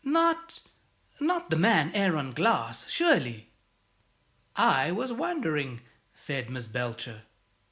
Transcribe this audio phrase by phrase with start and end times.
[0.03, 0.61] Not
[1.19, 3.51] not the man Aaron Glass, surely?"
[4.55, 5.81] "I was wondering,"
[6.15, 7.21] said Miss Belcher.